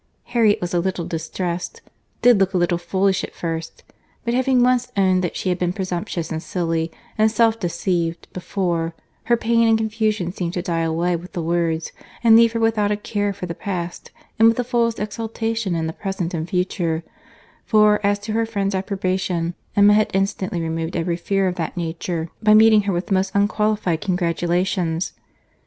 [0.33, 3.83] Harriet was a little distressed—did look a little foolish at first:
[4.25, 8.95] but having once owned that she had been presumptuous and silly, and self deceived, before,
[9.25, 11.91] her pain and confusion seemed to die away with the words,
[12.23, 14.09] and leave her without a care for the past,
[14.39, 17.03] and with the fullest exultation in the present and future;
[17.63, 22.31] for, as to her friend's approbation, Emma had instantly removed every fear of that nature,
[22.41, 25.13] by meeting her with the most unqualified congratulations.